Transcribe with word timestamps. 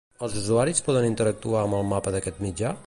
Els 0.27 0.37
usuaris 0.39 0.81
poden 0.87 1.07
interactuar 1.11 1.63
amb 1.67 1.79
el 1.81 1.87
mapa 1.93 2.17
d'aquest 2.17 2.45
mitjà? 2.49 2.79